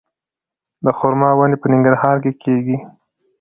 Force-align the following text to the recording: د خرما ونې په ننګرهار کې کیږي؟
د 0.83 0.85
خرما 0.97 1.29
ونې 1.37 1.57
په 1.61 1.67
ننګرهار 1.71 2.15
کې 2.23 2.31
کیږي؟ 2.43 2.77